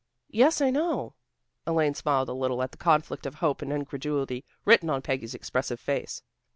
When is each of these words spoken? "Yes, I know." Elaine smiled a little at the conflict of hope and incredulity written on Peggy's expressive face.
"Yes, 0.31 0.61
I 0.61 0.71
know." 0.71 1.13
Elaine 1.67 1.93
smiled 1.93 2.27
a 2.27 2.33
little 2.33 2.63
at 2.63 2.71
the 2.71 2.77
conflict 2.79 3.27
of 3.27 3.35
hope 3.35 3.61
and 3.61 3.71
incredulity 3.71 4.43
written 4.65 4.89
on 4.89 5.03
Peggy's 5.03 5.35
expressive 5.35 5.79
face. 5.79 6.23